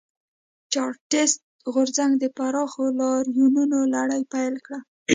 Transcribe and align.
چارټېست 0.73 1.39
غورځنګ 1.73 2.11
د 2.19 2.23
پراخو 2.37 2.83
لاریونونو 2.99 3.77
لړۍ 3.93 4.21
پیل 4.33 4.55
کړه. 4.65 4.79